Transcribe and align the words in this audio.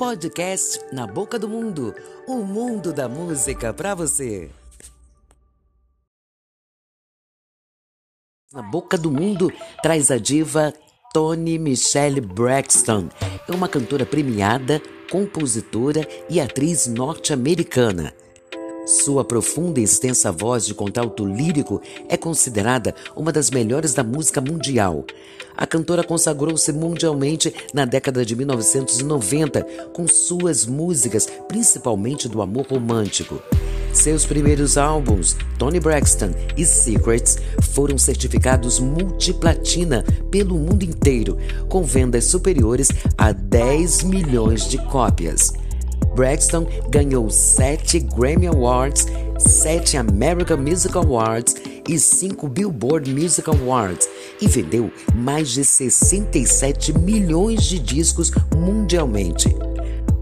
Podcast 0.00 0.80
Na 0.94 1.06
Boca 1.06 1.38
do 1.38 1.46
Mundo 1.46 1.94
o 2.26 2.36
mundo 2.36 2.90
da 2.90 3.06
música 3.06 3.70
para 3.70 3.94
você. 3.94 4.50
Na 8.50 8.62
Boca 8.62 8.96
do 8.96 9.10
Mundo 9.10 9.52
traz 9.82 10.10
a 10.10 10.16
diva 10.16 10.72
Toni 11.12 11.58
Michelle 11.58 12.22
Braxton. 12.22 13.10
É 13.46 13.52
uma 13.52 13.68
cantora 13.68 14.06
premiada, 14.06 14.80
compositora 15.10 16.08
e 16.30 16.40
atriz 16.40 16.86
norte-americana. 16.86 18.14
Sua 18.86 19.24
profunda 19.24 19.78
e 19.78 19.84
extensa 19.84 20.32
voz 20.32 20.66
de 20.66 20.74
contralto 20.74 21.24
lírico 21.24 21.80
é 22.08 22.16
considerada 22.16 22.94
uma 23.14 23.30
das 23.30 23.50
melhores 23.50 23.92
da 23.92 24.02
música 24.02 24.40
mundial. 24.40 25.04
A 25.56 25.66
cantora 25.66 26.02
consagrou-se 26.02 26.72
mundialmente 26.72 27.54
na 27.74 27.84
década 27.84 28.24
de 28.24 28.34
1990 28.34 29.62
com 29.92 30.08
suas 30.08 30.64
músicas, 30.64 31.28
principalmente 31.46 32.28
do 32.28 32.40
amor 32.40 32.66
romântico. 32.66 33.40
Seus 33.92 34.24
primeiros 34.24 34.78
álbuns, 34.78 35.36
Tony 35.58 35.80
Braxton 35.80 36.30
e 36.56 36.64
Secrets, 36.64 37.38
foram 37.72 37.98
certificados 37.98 38.78
multiplatina 38.78 40.04
pelo 40.30 40.54
mundo 40.54 40.84
inteiro, 40.84 41.36
com 41.68 41.82
vendas 41.82 42.24
superiores 42.26 42.88
a 43.18 43.32
10 43.32 44.04
milhões 44.04 44.68
de 44.68 44.78
cópias. 44.86 45.52
Braxton 46.14 46.66
ganhou 46.88 47.30
7 47.30 48.00
Grammy 48.00 48.46
Awards, 48.46 49.06
7 49.38 49.96
American 49.96 50.58
Music 50.58 50.96
Awards 50.96 51.54
e 51.88 51.98
5 51.98 52.48
Billboard 52.48 53.12
Music 53.12 53.48
Awards 53.48 54.08
e 54.40 54.48
vendeu 54.48 54.90
mais 55.14 55.50
de 55.50 55.64
67 55.64 56.98
milhões 56.98 57.64
de 57.64 57.78
discos 57.78 58.30
mundialmente. 58.54 59.54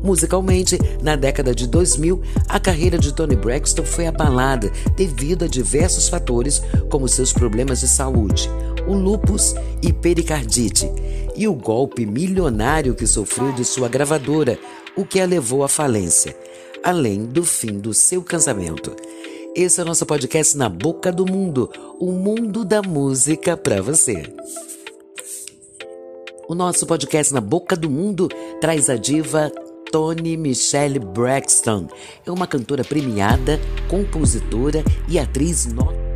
Musicalmente, 0.02 0.78
na 1.02 1.16
década 1.16 1.54
de 1.54 1.66
2000, 1.66 2.22
a 2.48 2.60
carreira 2.60 2.96
de 2.96 3.12
Tony 3.12 3.34
Braxton 3.34 3.84
foi 3.84 4.06
abalada 4.06 4.70
devido 4.96 5.44
a 5.44 5.48
diversos 5.48 6.08
fatores, 6.08 6.62
como 6.88 7.08
seus 7.08 7.32
problemas 7.32 7.80
de 7.80 7.88
saúde, 7.88 8.48
o 8.86 8.94
lúpus 8.94 9.54
e 9.82 9.92
pericardite, 9.92 10.90
e 11.36 11.48
o 11.48 11.54
golpe 11.54 12.06
milionário 12.06 12.94
que 12.94 13.06
sofreu 13.06 13.52
de 13.52 13.64
sua 13.64 13.88
gravadora, 13.88 14.58
o 14.98 15.06
que 15.06 15.20
a 15.20 15.26
levou 15.26 15.62
à 15.62 15.68
falência, 15.68 16.36
além 16.82 17.24
do 17.24 17.44
fim 17.44 17.78
do 17.78 17.94
seu 17.94 18.20
casamento. 18.20 18.96
Esse 19.54 19.78
é 19.78 19.84
o 19.84 19.86
nosso 19.86 20.04
podcast 20.04 20.56
Na 20.56 20.68
Boca 20.68 21.12
do 21.12 21.24
Mundo, 21.24 21.70
o 22.00 22.10
mundo 22.10 22.64
da 22.64 22.82
música 22.82 23.56
para 23.56 23.80
você. 23.80 24.24
O 26.48 26.54
nosso 26.54 26.84
podcast 26.84 27.32
Na 27.32 27.40
Boca 27.40 27.76
do 27.76 27.88
Mundo 27.88 28.28
traz 28.60 28.90
a 28.90 28.96
diva 28.96 29.52
Toni 29.92 30.36
Michelle 30.36 30.98
Braxton. 30.98 31.86
É 32.26 32.32
uma 32.32 32.48
cantora 32.48 32.82
premiada, 32.82 33.60
compositora 33.88 34.82
e 35.08 35.16
atriz 35.16 35.66
norte 35.66 36.07